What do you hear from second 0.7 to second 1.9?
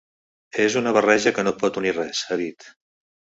una barreja que no pot